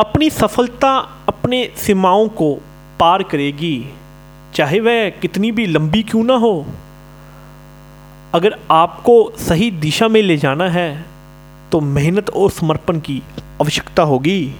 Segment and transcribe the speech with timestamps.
[0.00, 0.90] अपनी सफलता
[1.28, 2.54] अपने सीमाओं को
[3.00, 3.86] पार करेगी।
[4.54, 6.66] चाहे वह कितनी भी लंबी क्यों ना हो।
[8.34, 11.04] अगर आपको सही दिशा में ले जाना है
[11.72, 13.22] तो मेहनत और समर्पण की
[13.60, 14.54] आवश्यकता होगी।